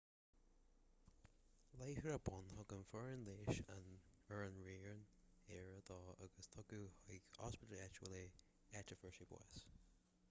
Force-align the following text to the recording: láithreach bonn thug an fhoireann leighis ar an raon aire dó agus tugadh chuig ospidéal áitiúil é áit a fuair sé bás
láithreach 1.81 2.23
bonn 2.29 2.47
thug 2.53 2.73
an 2.77 2.85
fhoireann 2.93 3.25
leighis 3.27 3.59
ar 4.37 4.41
an 4.47 4.57
raon 4.69 5.05
aire 5.59 5.77
dó 5.91 5.99
agus 6.27 6.51
tugadh 6.57 6.91
chuig 7.05 7.41
ospidéal 7.51 7.87
áitiúil 7.87 8.19
é 8.25 8.25
áit 8.83 8.97
a 8.99 9.01
fuair 9.05 9.17
sé 9.21 9.33
bás 9.37 9.65